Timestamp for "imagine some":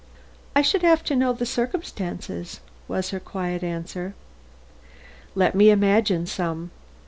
5.69-6.71